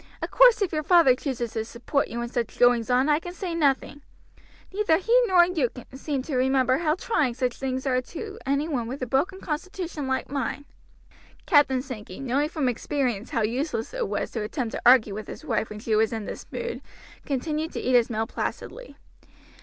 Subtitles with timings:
[0.19, 3.33] Of course if your father chooses to support you in such goings on I can
[3.35, 4.01] say nothing.
[4.73, 8.39] Neither he nor you seem to remember how trying such things as these are to
[8.43, 10.65] any one with a broken constitution like mine."
[11.45, 15.45] Captain Sankey, knowing from experience how useless it was to attempt to argue with his
[15.45, 16.81] wife when she was in this mood,
[17.27, 18.95] continued to eat his meal placidly.